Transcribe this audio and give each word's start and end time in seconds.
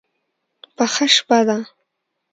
پخه 0.77 1.05
شپه 1.15 1.39
ده. 1.47 1.57